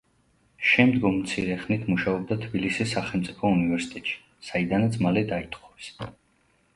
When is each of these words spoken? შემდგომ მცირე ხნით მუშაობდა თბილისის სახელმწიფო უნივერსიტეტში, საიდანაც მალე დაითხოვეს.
შემდგომ 0.67 1.17
მცირე 1.17 1.57
ხნით 1.65 1.83
მუშაობდა 1.91 2.37
თბილისის 2.45 2.93
სახელმწიფო 2.97 3.51
უნივერსიტეტში, 3.57 4.15
საიდანაც 4.49 4.97
მალე 5.07 5.23
დაითხოვეს. 5.33 5.91